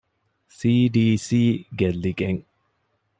[0.57, 1.39] ސީ.ޑީ.ސީ
[1.79, 2.41] ގެއްލިގެން